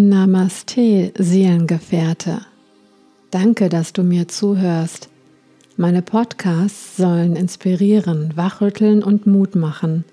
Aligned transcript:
Namaste, 0.00 1.12
Seelengefährte. 1.18 2.42
Danke, 3.32 3.68
dass 3.68 3.92
du 3.92 4.04
mir 4.04 4.28
zuhörst. 4.28 5.08
Meine 5.76 6.02
Podcasts 6.02 6.96
sollen 6.96 7.34
inspirieren, 7.34 8.30
wachrütteln 8.36 9.02
und 9.02 9.26
Mut 9.26 9.56
machen. 9.56 10.04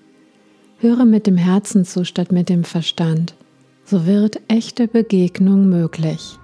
Höre 0.78 1.04
mit 1.04 1.28
dem 1.28 1.36
Herzen 1.36 1.84
zu 1.84 2.04
statt 2.04 2.32
mit 2.32 2.48
dem 2.48 2.64
Verstand. 2.64 3.36
So 3.84 4.06
wird 4.06 4.40
echte 4.48 4.88
Begegnung 4.88 5.68
möglich. 5.68 6.36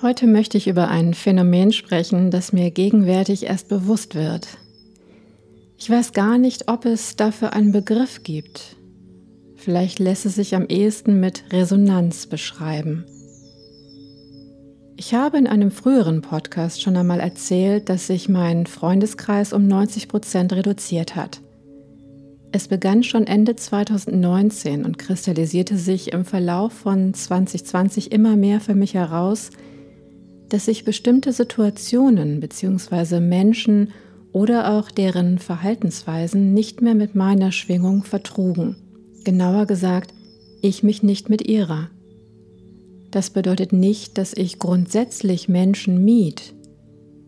Heute 0.00 0.28
möchte 0.28 0.56
ich 0.56 0.68
über 0.68 0.86
ein 0.86 1.12
Phänomen 1.12 1.72
sprechen, 1.72 2.30
das 2.30 2.52
mir 2.52 2.70
gegenwärtig 2.70 3.46
erst 3.46 3.68
bewusst 3.68 4.14
wird. 4.14 4.46
Ich 5.76 5.90
weiß 5.90 6.12
gar 6.12 6.38
nicht, 6.38 6.68
ob 6.68 6.84
es 6.84 7.16
dafür 7.16 7.52
einen 7.52 7.72
Begriff 7.72 8.22
gibt. 8.22 8.76
Vielleicht 9.56 9.98
lässt 9.98 10.24
es 10.24 10.36
sich 10.36 10.54
am 10.54 10.66
ehesten 10.66 11.18
mit 11.18 11.42
Resonanz 11.50 12.28
beschreiben. 12.28 13.06
Ich 14.96 15.14
habe 15.14 15.36
in 15.36 15.48
einem 15.48 15.72
früheren 15.72 16.22
Podcast 16.22 16.80
schon 16.80 16.96
einmal 16.96 17.18
erzählt, 17.18 17.88
dass 17.88 18.06
sich 18.06 18.28
mein 18.28 18.66
Freundeskreis 18.66 19.52
um 19.52 19.66
90 19.66 20.06
Prozent 20.06 20.52
reduziert 20.52 21.16
hat. 21.16 21.40
Es 22.52 22.68
begann 22.68 23.02
schon 23.02 23.26
Ende 23.26 23.56
2019 23.56 24.84
und 24.84 24.96
kristallisierte 24.96 25.76
sich 25.76 26.12
im 26.12 26.24
Verlauf 26.24 26.72
von 26.72 27.14
2020 27.14 28.12
immer 28.12 28.36
mehr 28.36 28.60
für 28.60 28.76
mich 28.76 28.94
heraus, 28.94 29.50
dass 30.48 30.64
sich 30.64 30.84
bestimmte 30.84 31.32
Situationen 31.32 32.40
bzw. 32.40 33.20
Menschen 33.20 33.92
oder 34.32 34.72
auch 34.72 34.90
deren 34.90 35.38
Verhaltensweisen 35.38 36.54
nicht 36.54 36.82
mehr 36.82 36.94
mit 36.94 37.14
meiner 37.14 37.52
Schwingung 37.52 38.04
vertrugen. 38.04 38.76
Genauer 39.24 39.66
gesagt, 39.66 40.14
ich 40.62 40.82
mich 40.82 41.02
nicht 41.02 41.28
mit 41.28 41.46
ihrer. 41.46 41.90
Das 43.10 43.30
bedeutet 43.30 43.72
nicht, 43.72 44.18
dass 44.18 44.34
ich 44.34 44.58
grundsätzlich 44.58 45.48
Menschen 45.48 46.04
mied. 46.04 46.54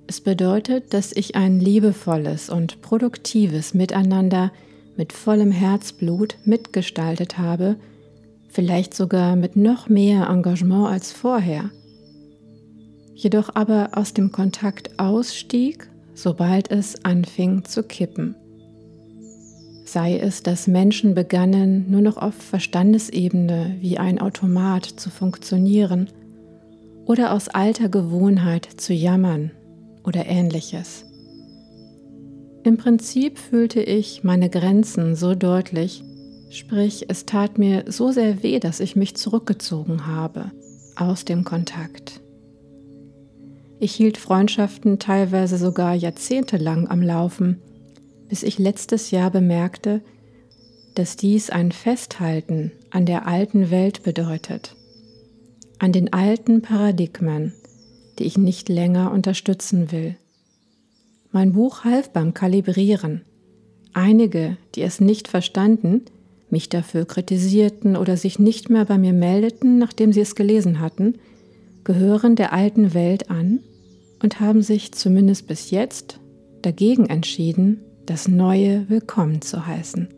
Es 0.06 0.20
bedeutet, 0.20 0.92
dass 0.92 1.12
ich 1.12 1.36
ein 1.36 1.60
liebevolles 1.60 2.50
und 2.50 2.82
produktives 2.82 3.74
Miteinander 3.74 4.52
mit 4.96 5.12
vollem 5.12 5.52
Herzblut 5.52 6.36
mitgestaltet 6.44 7.38
habe, 7.38 7.76
vielleicht 8.48 8.92
sogar 8.92 9.36
mit 9.36 9.56
noch 9.56 9.88
mehr 9.88 10.28
Engagement 10.28 10.88
als 10.88 11.12
vorher 11.12 11.70
jedoch 13.22 13.50
aber 13.54 13.90
aus 13.94 14.14
dem 14.14 14.32
Kontakt 14.32 14.98
ausstieg, 14.98 15.88
sobald 16.14 16.70
es 16.70 17.04
anfing 17.04 17.64
zu 17.64 17.82
kippen. 17.82 18.34
Sei 19.84 20.18
es, 20.18 20.42
dass 20.42 20.66
Menschen 20.66 21.14
begannen, 21.14 21.90
nur 21.90 22.00
noch 22.00 22.16
auf 22.16 22.34
Verstandesebene 22.34 23.76
wie 23.80 23.98
ein 23.98 24.20
Automat 24.20 24.84
zu 24.84 25.10
funktionieren 25.10 26.08
oder 27.06 27.32
aus 27.32 27.48
alter 27.48 27.88
Gewohnheit 27.88 28.68
zu 28.76 28.94
jammern 28.94 29.50
oder 30.04 30.26
ähnliches. 30.26 31.04
Im 32.62 32.76
Prinzip 32.76 33.38
fühlte 33.38 33.82
ich 33.82 34.22
meine 34.22 34.48
Grenzen 34.48 35.16
so 35.16 35.34
deutlich, 35.34 36.04
sprich 36.50 37.06
es 37.08 37.26
tat 37.26 37.58
mir 37.58 37.84
so 37.88 38.12
sehr 38.12 38.42
weh, 38.42 38.60
dass 38.60 38.80
ich 38.80 38.96
mich 38.96 39.16
zurückgezogen 39.16 40.06
habe 40.06 40.52
aus 40.94 41.24
dem 41.24 41.44
Kontakt. 41.44 42.20
Ich 43.82 43.94
hielt 43.94 44.18
Freundschaften 44.18 44.98
teilweise 44.98 45.56
sogar 45.56 45.94
jahrzehntelang 45.94 46.86
am 46.88 47.00
Laufen, 47.00 47.62
bis 48.28 48.42
ich 48.42 48.58
letztes 48.58 49.10
Jahr 49.10 49.30
bemerkte, 49.30 50.02
dass 50.94 51.16
dies 51.16 51.48
ein 51.48 51.72
Festhalten 51.72 52.72
an 52.90 53.06
der 53.06 53.26
alten 53.26 53.70
Welt 53.70 54.02
bedeutet, 54.02 54.76
an 55.78 55.92
den 55.92 56.12
alten 56.12 56.60
Paradigmen, 56.60 57.54
die 58.18 58.24
ich 58.24 58.36
nicht 58.36 58.68
länger 58.68 59.12
unterstützen 59.12 59.90
will. 59.90 60.14
Mein 61.32 61.52
Buch 61.52 61.82
half 61.82 62.10
beim 62.10 62.34
Kalibrieren. 62.34 63.22
Einige, 63.94 64.58
die 64.74 64.82
es 64.82 65.00
nicht 65.00 65.26
verstanden, 65.26 66.02
mich 66.50 66.68
dafür 66.68 67.06
kritisierten 67.06 67.96
oder 67.96 68.18
sich 68.18 68.38
nicht 68.38 68.68
mehr 68.68 68.84
bei 68.84 68.98
mir 68.98 69.14
meldeten, 69.14 69.78
nachdem 69.78 70.12
sie 70.12 70.20
es 70.20 70.34
gelesen 70.34 70.80
hatten, 70.80 71.14
gehören 71.82 72.36
der 72.36 72.52
alten 72.52 72.92
Welt 72.92 73.30
an 73.30 73.60
und 74.22 74.40
haben 74.40 74.62
sich 74.62 74.92
zumindest 74.92 75.46
bis 75.46 75.70
jetzt 75.70 76.20
dagegen 76.62 77.06
entschieden, 77.06 77.80
das 78.06 78.28
Neue 78.28 78.88
willkommen 78.88 79.40
zu 79.40 79.66
heißen. 79.66 80.08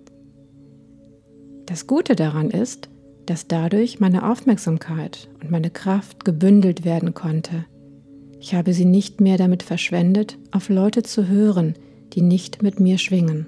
Das 1.66 1.86
Gute 1.86 2.16
daran 2.16 2.50
ist, 2.50 2.88
dass 3.26 3.46
dadurch 3.46 4.00
meine 4.00 4.28
Aufmerksamkeit 4.30 5.28
und 5.40 5.50
meine 5.50 5.70
Kraft 5.70 6.24
gebündelt 6.24 6.84
werden 6.84 7.14
konnte. 7.14 7.64
Ich 8.40 8.54
habe 8.54 8.74
sie 8.74 8.84
nicht 8.84 9.20
mehr 9.20 9.38
damit 9.38 9.62
verschwendet, 9.62 10.36
auf 10.50 10.68
Leute 10.68 11.04
zu 11.04 11.28
hören, 11.28 11.74
die 12.12 12.22
nicht 12.22 12.62
mit 12.62 12.80
mir 12.80 12.98
schwingen. 12.98 13.46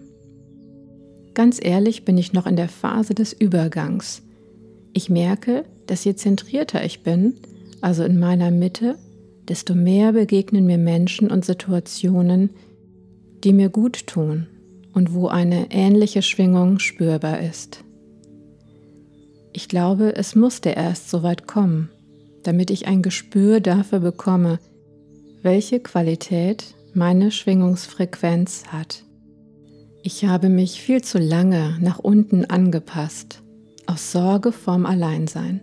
Ganz 1.34 1.58
ehrlich 1.60 2.04
bin 2.04 2.16
ich 2.16 2.32
noch 2.32 2.46
in 2.46 2.54
der 2.54 2.68
Phase 2.68 3.12
des 3.14 3.32
Übergangs. 3.32 4.22
Ich 4.92 5.10
merke, 5.10 5.64
dass 5.86 6.04
je 6.04 6.14
zentrierter 6.14 6.84
ich 6.84 7.02
bin, 7.02 7.34
also 7.80 8.04
in 8.04 8.20
meiner 8.20 8.52
Mitte, 8.52 8.96
desto 9.48 9.74
mehr 9.74 10.12
begegnen 10.12 10.66
mir 10.66 10.78
Menschen 10.78 11.30
und 11.30 11.44
Situationen, 11.44 12.50
die 13.42 13.52
mir 13.52 13.68
gut 13.68 14.06
tun 14.06 14.46
und 14.92 15.12
wo 15.12 15.28
eine 15.28 15.70
ähnliche 15.70 16.22
Schwingung 16.22 16.78
spürbar 16.78 17.40
ist. 17.40 17.84
Ich 19.52 19.68
glaube, 19.68 20.16
es 20.16 20.34
musste 20.34 20.70
erst 20.70 21.10
so 21.10 21.22
weit 21.22 21.46
kommen, 21.46 21.90
damit 22.42 22.70
ich 22.70 22.86
ein 22.86 23.02
Gespür 23.02 23.60
dafür 23.60 24.00
bekomme, 24.00 24.58
welche 25.42 25.80
Qualität 25.80 26.74
meine 26.94 27.30
Schwingungsfrequenz 27.30 28.64
hat. 28.68 29.04
Ich 30.02 30.24
habe 30.24 30.48
mich 30.48 30.80
viel 30.80 31.02
zu 31.02 31.18
lange 31.18 31.78
nach 31.80 31.98
unten 31.98 32.44
angepasst, 32.44 33.42
aus 33.86 34.12
Sorge 34.12 34.52
vorm 34.52 34.86
Alleinsein. 34.86 35.60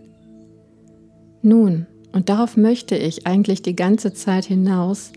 Nun, 1.42 1.86
und 2.12 2.28
darauf 2.28 2.56
möchte 2.56 2.96
ich 2.96 3.26
eigentlich 3.26 3.62
die 3.62 3.76
ganze 3.76 4.12
Zeit 4.12 4.44
hinaus, 4.44 5.12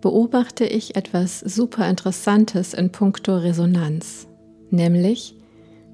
beobachte 0.00 0.64
ich 0.64 0.96
etwas 0.96 1.40
super 1.40 1.88
Interessantes 1.88 2.74
in 2.74 2.90
puncto 2.90 3.36
Resonanz, 3.36 4.26
nämlich 4.70 5.36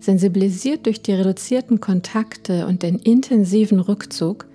sensibilisiert 0.01 0.87
durch 0.87 1.03
die 1.03 1.13
reduzierten 1.13 1.81
Kontakte 1.81 2.67
und 2.67 2.83
den 2.83 2.99
intensiven 2.99 3.81
Rückzug, 3.81 4.47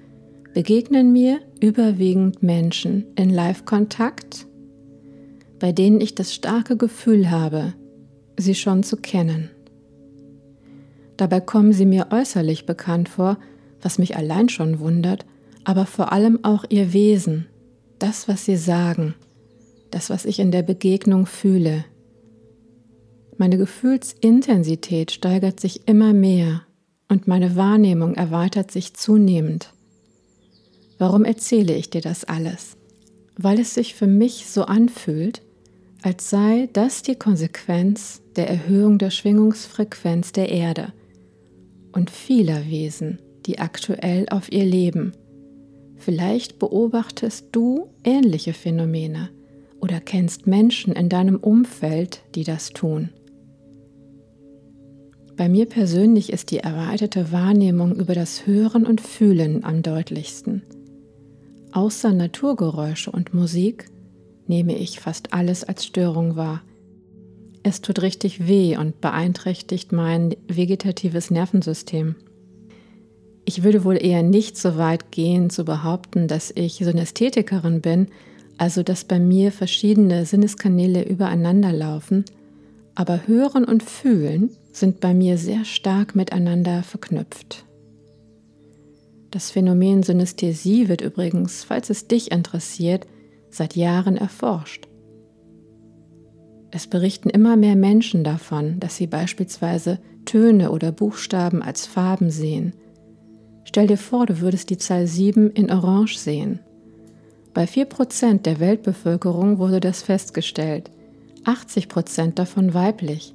begegnen 0.54 1.12
mir 1.12 1.40
überwiegend 1.62 2.44
Menschen 2.44 3.06
in 3.16 3.30
Live-Kontakt, 3.30 4.48
bei 5.60 5.72
denen 5.72 6.02
ich 6.02 6.16
das 6.16 6.34
starke 6.34 6.78
Gefühl 6.78 7.30
habe, 7.30 7.74
sie 8.38 8.56
schon 8.56 8.84
zu 8.84 8.98
kennen. 8.98 9.50
Dabei 11.18 11.40
kommen 11.40 11.74
sie 11.74 11.86
mir 11.86 12.08
äußerlich 12.12 12.66
bekannt 12.66 13.10
vor, 13.10 13.38
was 13.82 13.98
mich 13.98 14.18
allein 14.18 14.50
schon 14.50 14.80
wundert, 14.80 15.26
aber 15.66 15.86
vor 15.86 16.12
allem 16.12 16.44
auch 16.44 16.66
ihr 16.70 16.94
Wesen, 16.94 17.48
das, 18.00 18.28
was 18.28 18.46
sie 18.46 18.58
sagen, 18.58 19.16
das, 19.92 20.10
was 20.10 20.26
ich 20.26 20.40
in 20.40 20.52
der 20.52 20.64
Begegnung 20.64 21.26
fühle. 21.26 21.86
Meine 23.38 23.58
Gefühlsintensität 23.58 25.12
steigert 25.12 25.60
sich 25.60 25.88
immer 25.88 26.14
mehr 26.14 26.64
und 27.10 27.28
meine 27.28 27.56
Wahrnehmung 27.56 28.16
erweitert 28.16 28.72
sich 28.72 28.94
zunehmend. 28.94 29.74
Warum 30.98 31.26
erzähle 31.26 31.76
ich 31.76 31.90
dir 31.90 32.02
das 32.02 32.24
alles? 32.24 32.78
Weil 33.38 33.60
es 33.60 33.74
sich 33.74 33.96
für 33.96 34.08
mich 34.08 34.48
so 34.48 34.64
anfühlt, 34.64 35.42
als 36.02 36.30
sei 36.30 36.70
das 36.74 37.02
die 37.02 37.16
Konsequenz 37.16 38.22
der 38.36 38.50
Erhöhung 38.50 38.98
der 38.98 39.10
Schwingungsfrequenz 39.10 40.34
der 40.34 40.50
Erde 40.50 40.94
und 41.94 42.10
vieler 42.10 42.66
Wesen, 42.68 43.20
die 43.46 43.60
aktuell 43.60 44.28
auf 44.30 44.52
ihr 44.52 44.66
leben 44.66 45.14
Vielleicht 46.04 46.60
beobachtest 46.60 47.48
du 47.54 47.88
ähnliche 48.04 48.52
Phänomene 48.52 49.30
oder 49.80 50.02
kennst 50.02 50.48
Menschen 50.48 50.92
in 50.92 51.08
deinem 51.08 51.38
Umfeld, 51.38 52.24
die 52.36 52.44
das 52.44 52.72
tun. 52.72 53.10
Bei 55.38 55.48
mir 55.48 55.66
persönlich 55.66 56.34
ist 56.34 56.52
die 56.52 56.58
erweiterte 56.58 57.32
Wahrnehmung 57.32 57.96
über 57.96 58.16
das 58.16 58.46
Hören 58.46 58.86
und 58.86 59.00
Fühlen 59.00 59.64
am 59.64 59.82
deutlichsten. 59.82 60.64
Außer 61.72 62.12
Naturgeräusche 62.12 63.10
und 63.10 63.34
Musik 63.34 63.86
nehme 64.46 64.78
ich 64.78 65.00
fast 65.00 65.32
alles 65.32 65.64
als 65.64 65.86
Störung 65.86 66.36
wahr. 66.36 66.64
Es 67.64 67.80
tut 67.80 68.02
richtig 68.02 68.46
weh 68.46 68.76
und 68.76 69.00
beeinträchtigt 69.00 69.94
mein 69.94 70.36
vegetatives 70.50 71.32
Nervensystem. 71.32 72.16
Ich 73.46 73.64
würde 73.64 73.84
wohl 73.84 74.04
eher 74.04 74.24
nicht 74.24 74.58
so 74.58 74.78
weit 74.78 75.12
gehen 75.12 75.50
zu 75.50 75.66
behaupten, 75.66 76.28
dass 76.28 76.52
ich 76.56 76.76
Synästhetikerin 76.76 77.82
bin, 77.82 78.08
also 78.58 78.84
dass 78.84 79.04
bei 79.04 79.20
mir 79.20 79.52
verschiedene 79.52 80.26
Sinneskanäle 80.26 81.04
übereinander 81.04 81.74
laufen, 81.74 82.24
aber 82.96 83.28
Hören 83.28 83.66
und 83.66 83.84
Fühlen 83.84 84.52
sind 84.72 85.00
bei 85.00 85.14
mir 85.14 85.38
sehr 85.38 85.66
stark 85.66 86.16
miteinander 86.16 86.84
verknüpft. 86.84 87.66
Das 89.32 89.50
Phänomen 89.50 90.04
Synästhesie 90.04 90.88
wird 90.90 91.02
übrigens, 91.02 91.64
falls 91.64 91.90
es 91.90 92.08
dich 92.08 92.32
interessiert, 92.32 93.08
seit 93.50 93.76
Jahren 93.76 94.16
erforscht. 94.16 94.88
Es 96.72 96.88
berichten 96.88 97.30
immer 97.30 97.56
mehr 97.56 97.76
Menschen 97.76 98.24
davon, 98.24 98.80
dass 98.80 98.96
sie 98.96 99.08
beispielsweise 99.08 100.00
Töne 100.26 100.72
oder 100.72 100.92
Buchstaben 100.92 101.62
als 101.62 101.86
Farben 101.86 102.30
sehen. 102.30 102.74
Stell 103.66 103.88
dir 103.88 103.98
vor, 103.98 104.26
du 104.26 104.40
würdest 104.42 104.70
die 104.70 104.78
Zahl 104.78 105.08
7 105.08 105.52
in 105.52 105.72
Orange 105.72 106.18
sehen. 106.18 106.60
Bei 107.54 107.66
4% 107.66 108.42
der 108.42 108.60
Weltbevölkerung 108.60 109.60
wurde 109.60 109.80
das 109.80 110.02
festgestellt, 110.02 110.90
80% 111.46 112.34
davon 112.34 112.74
weiblich. 112.74 113.34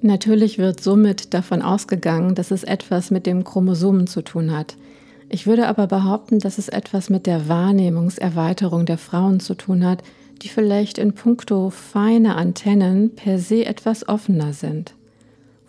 Natürlich 0.00 0.58
wird 0.58 0.80
somit 0.80 1.34
davon 1.34 1.62
ausgegangen, 1.62 2.34
dass 2.34 2.50
es 2.50 2.64
etwas 2.64 3.10
mit 3.10 3.26
dem 3.26 3.44
Chromosomen 3.44 4.06
zu 4.06 4.22
tun 4.22 4.56
hat. 4.56 4.76
Ich 5.28 5.46
würde 5.46 5.66
aber 5.66 5.86
behaupten, 5.86 6.38
dass 6.38 6.58
es 6.58 6.68
etwas 6.68 7.10
mit 7.10 7.26
der 7.26 7.48
Wahrnehmungserweiterung 7.48 8.86
der 8.86 8.98
Frauen 8.98 9.40
zu 9.40 9.54
tun 9.54 9.84
hat, 9.84 10.02
die 10.42 10.48
vielleicht 10.48 10.98
in 10.98 11.14
puncto 11.14 11.70
feine 11.70 12.36
Antennen 12.36 13.14
per 13.14 13.38
se 13.38 13.64
etwas 13.64 14.06
offener 14.08 14.52
sind. 14.52 14.94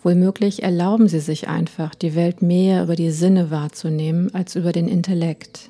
Wohlmöglich 0.06 0.62
erlauben 0.62 1.08
sie 1.08 1.18
sich 1.18 1.48
einfach, 1.48 1.92
die 1.96 2.14
Welt 2.14 2.40
mehr 2.40 2.84
über 2.84 2.94
die 2.94 3.10
Sinne 3.10 3.50
wahrzunehmen 3.50 4.32
als 4.32 4.54
über 4.54 4.70
den 4.70 4.86
Intellekt. 4.86 5.68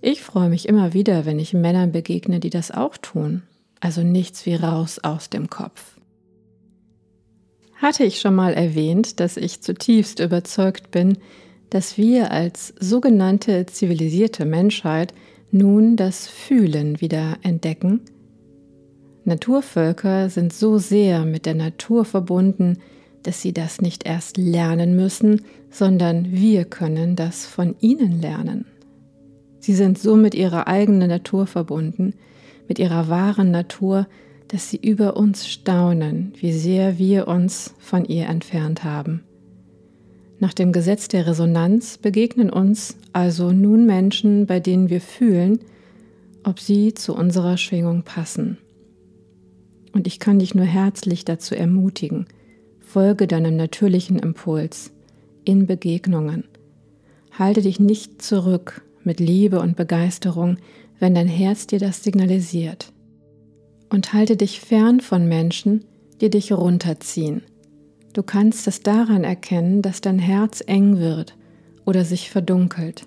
Ich 0.00 0.22
freue 0.22 0.48
mich 0.48 0.68
immer 0.68 0.94
wieder, 0.94 1.26
wenn 1.26 1.40
ich 1.40 1.54
Männern 1.54 1.90
begegne, 1.90 2.38
die 2.38 2.50
das 2.50 2.70
auch 2.70 2.96
tun, 2.96 3.42
also 3.80 4.04
nichts 4.04 4.46
wie 4.46 4.54
raus 4.54 5.00
aus 5.00 5.28
dem 5.28 5.50
Kopf. 5.50 5.98
Hatte 7.74 8.04
ich 8.04 8.20
schon 8.20 8.36
mal 8.36 8.54
erwähnt, 8.54 9.18
dass 9.18 9.36
ich 9.36 9.60
zutiefst 9.60 10.20
überzeugt 10.20 10.92
bin, 10.92 11.18
dass 11.68 11.98
wir 11.98 12.30
als 12.30 12.74
sogenannte 12.78 13.66
zivilisierte 13.66 14.44
Menschheit 14.44 15.12
nun 15.50 15.96
das 15.96 16.28
Fühlen 16.28 17.00
wieder 17.00 17.38
entdecken. 17.42 18.02
Naturvölker 19.24 20.28
sind 20.30 20.52
so 20.52 20.78
sehr 20.78 21.24
mit 21.24 21.46
der 21.46 21.54
Natur 21.54 22.04
verbunden, 22.04 22.78
dass 23.22 23.40
sie 23.40 23.52
das 23.52 23.80
nicht 23.80 24.04
erst 24.04 24.36
lernen 24.36 24.96
müssen, 24.96 25.42
sondern 25.70 26.32
wir 26.32 26.64
können 26.64 27.14
das 27.14 27.46
von 27.46 27.76
ihnen 27.80 28.20
lernen. 28.20 28.66
Sie 29.60 29.74
sind 29.74 29.98
so 29.98 30.16
mit 30.16 30.34
ihrer 30.34 30.66
eigenen 30.66 31.08
Natur 31.08 31.46
verbunden, 31.46 32.14
mit 32.68 32.80
ihrer 32.80 33.08
wahren 33.08 33.52
Natur, 33.52 34.08
dass 34.48 34.68
sie 34.68 34.76
über 34.76 35.16
uns 35.16 35.48
staunen, 35.48 36.32
wie 36.40 36.52
sehr 36.52 36.98
wir 36.98 37.28
uns 37.28 37.74
von 37.78 38.04
ihr 38.04 38.26
entfernt 38.26 38.82
haben. 38.82 39.22
Nach 40.40 40.52
dem 40.52 40.72
Gesetz 40.72 41.06
der 41.06 41.28
Resonanz 41.28 41.96
begegnen 41.98 42.50
uns 42.50 42.96
also 43.12 43.52
nun 43.52 43.86
Menschen, 43.86 44.46
bei 44.46 44.58
denen 44.58 44.90
wir 44.90 45.00
fühlen, 45.00 45.60
ob 46.42 46.58
sie 46.58 46.92
zu 46.94 47.14
unserer 47.14 47.56
Schwingung 47.56 48.02
passen. 48.02 48.58
Und 49.92 50.06
ich 50.06 50.18
kann 50.18 50.38
dich 50.38 50.54
nur 50.54 50.64
herzlich 50.64 51.24
dazu 51.24 51.54
ermutigen, 51.54 52.26
folge 52.80 53.26
deinem 53.26 53.56
natürlichen 53.56 54.18
Impuls 54.18 54.92
in 55.44 55.66
Begegnungen. 55.66 56.44
Halte 57.38 57.62
dich 57.62 57.80
nicht 57.80 58.22
zurück 58.22 58.82
mit 59.04 59.20
Liebe 59.20 59.60
und 59.60 59.76
Begeisterung, 59.76 60.56
wenn 60.98 61.14
dein 61.14 61.28
Herz 61.28 61.66
dir 61.66 61.78
das 61.78 62.02
signalisiert. 62.02 62.92
Und 63.90 64.12
halte 64.12 64.36
dich 64.36 64.60
fern 64.60 65.00
von 65.00 65.28
Menschen, 65.28 65.84
die 66.20 66.30
dich 66.30 66.52
runterziehen 66.52 67.42
Du 68.12 68.22
kannst 68.22 68.68
es 68.68 68.80
daran 68.80 69.24
erkennen, 69.24 69.80
dass 69.80 70.02
dein 70.02 70.18
Herz 70.18 70.62
eng 70.66 70.98
wird 70.98 71.34
oder 71.86 72.04
sich 72.04 72.30
verdunkelt. 72.30 73.06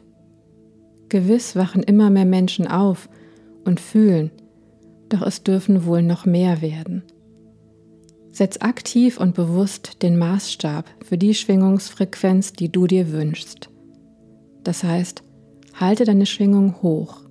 Gewiss 1.10 1.56
wachen 1.56 1.84
immer 1.84 2.10
mehr 2.10 2.26
Menschen 2.26 2.68
auf 2.68 3.08
und 3.66 3.80
fühlen, 3.80 4.32
doch 5.16 5.26
es 5.26 5.44
dürfen 5.44 5.86
wohl 5.86 6.02
noch 6.02 6.26
mehr 6.26 6.62
werden. 6.62 7.04
Setz 8.32 8.58
aktiv 8.60 9.18
und 9.18 9.34
bewusst 9.34 10.02
den 10.02 10.18
Maßstab 10.18 10.86
für 11.06 11.18
die 11.18 11.34
Schwingungsfrequenz, 11.34 12.52
die 12.52 12.70
du 12.70 12.86
dir 12.86 13.14
wünschst. 13.14 13.70
Das 14.64 14.84
heißt, 14.84 15.24
halte 15.74 16.04
deine 16.04 16.26
Schwingung 16.26 16.82
hoch, 16.82 17.22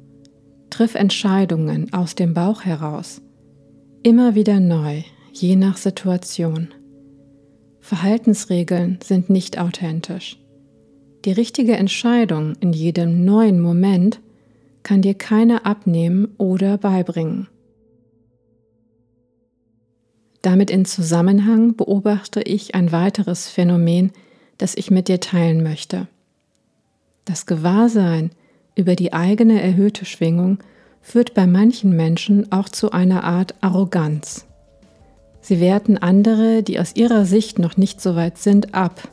triff 0.71 0.95
Entscheidungen 0.95 1.93
aus 1.93 2.15
dem 2.15 2.33
Bauch 2.33 2.65
heraus, 2.65 3.21
immer 4.03 4.35
wieder 4.35 4.61
neu, 4.61 5.03
je 5.33 5.57
nach 5.57 5.77
Situation. 5.77 6.69
Verhaltensregeln 7.81 8.99
sind 9.05 9.29
nicht 9.29 9.59
authentisch. 9.59 10.39
Die 11.27 11.33
richtige 11.33 11.77
Entscheidung 11.77 12.55
in 12.61 12.73
jedem 12.73 13.27
neuen 13.27 13.61
Moment 13.61 14.21
kann 14.83 15.03
dir 15.03 15.15
keiner 15.15 15.67
abnehmen 15.67 16.29
oder 16.39 16.79
beibringen. 16.79 17.49
Damit 20.45 20.71
in 20.71 20.85
Zusammenhang 20.85 21.75
beobachte 21.75 22.43
ich 22.43 22.75
ein 22.75 22.93
weiteres 22.93 23.49
Phänomen, 23.49 24.13
das 24.59 24.75
ich 24.75 24.91
mit 24.91 25.09
dir 25.09 25.19
teilen 25.19 25.63
möchte. 25.63 26.07
Das 27.25 27.47
Gewahrsein 27.47 28.31
über 28.75 28.95
die 28.95 29.15
eigene 29.15 29.63
erhöhte 29.63 30.05
Schwingung 30.05 30.59
führt 31.01 31.33
bei 31.33 31.47
manchen 31.47 31.97
Menschen 31.97 32.53
auch 32.53 32.69
zu 32.69 32.91
einer 32.93 33.25
Art 33.25 33.55
Arroganz. 33.63 34.45
Sie 35.41 35.61
werten 35.61 35.97
andere, 35.97 36.63
die 36.63 36.79
aus 36.79 36.95
ihrer 36.95 37.25
Sicht 37.25 37.59
noch 37.59 37.79
nicht 37.79 38.03
so 38.03 38.15
weit 38.15 38.37
sind, 38.37 38.75
ab, 38.75 39.09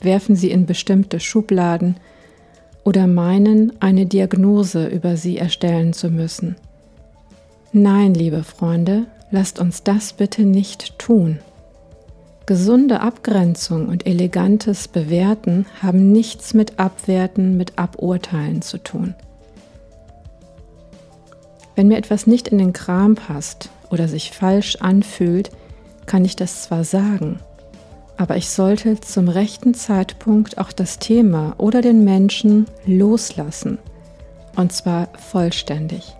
werfen 0.00 0.36
sie 0.36 0.50
in 0.50 0.66
bestimmte 0.66 1.18
Schubladen 1.18 1.96
oder 2.84 3.06
meinen, 3.06 3.72
eine 3.80 4.04
Diagnose 4.04 4.86
über 4.86 5.16
sie 5.16 5.38
erstellen 5.38 5.94
zu 5.94 6.10
müssen. 6.10 6.56
Nein, 7.72 8.12
liebe 8.12 8.44
Freunde, 8.44 9.06
lasst 9.30 9.58
uns 9.58 9.82
das 9.82 10.12
bitte 10.12 10.42
nicht 10.42 10.98
tun. 10.98 11.38
Gesunde 12.46 13.00
Abgrenzung 13.00 13.88
und 13.88 14.06
elegantes 14.06 14.88
Bewerten 14.88 15.66
haben 15.82 16.12
nichts 16.12 16.54
mit 16.54 16.78
Abwerten, 16.78 17.56
mit 17.56 17.78
Aburteilen 17.78 18.62
zu 18.62 18.78
tun. 18.78 19.14
Wenn 21.76 21.88
mir 21.88 21.98
etwas 21.98 22.26
nicht 22.26 22.48
in 22.48 22.58
den 22.58 22.72
Kram 22.72 23.14
passt 23.14 23.70
oder 23.90 24.08
sich 24.08 24.32
falsch 24.32 24.76
anfühlt, 24.76 25.50
kann 26.06 26.24
ich 26.24 26.36
das 26.36 26.62
zwar 26.62 26.84
sagen, 26.84 27.38
aber 28.16 28.36
ich 28.36 28.48
sollte 28.48 29.00
zum 29.00 29.28
rechten 29.28 29.74
Zeitpunkt 29.74 30.58
auch 30.58 30.72
das 30.72 30.98
Thema 30.98 31.54
oder 31.56 31.82
den 31.82 32.02
Menschen 32.02 32.66
loslassen, 32.84 33.78
und 34.56 34.72
zwar 34.72 35.08
vollständig, 35.18 36.16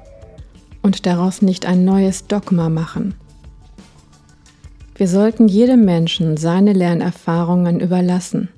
und 0.82 1.06
daraus 1.06 1.42
nicht 1.42 1.66
ein 1.66 1.84
neues 1.84 2.26
Dogma 2.26 2.68
machen. 2.68 3.14
Wir 4.94 5.08
sollten 5.08 5.48
jedem 5.48 5.84
Menschen 5.84 6.36
seine 6.36 6.72
Lernerfahrungen 6.72 7.80
überlassen 7.80 8.48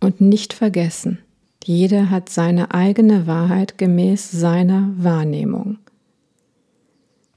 und 0.00 0.20
nicht 0.20 0.52
vergessen, 0.52 1.18
jeder 1.64 2.10
hat 2.10 2.28
seine 2.28 2.74
eigene 2.74 3.26
Wahrheit 3.26 3.78
gemäß 3.78 4.30
seiner 4.30 4.90
Wahrnehmung. 4.96 5.78